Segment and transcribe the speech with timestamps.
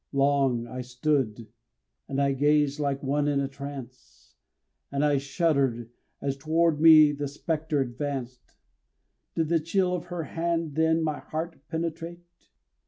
[0.13, 1.47] Long I stood,
[2.09, 4.33] and I gazed like one in a trance,
[4.91, 8.55] And I shuddered as toward me the specter advanced;
[9.35, 12.25] Did the chill of her hand then my heart penetrate?